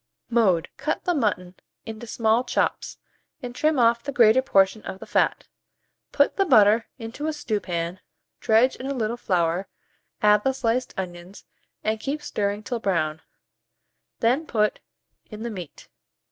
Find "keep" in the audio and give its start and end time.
11.99-12.23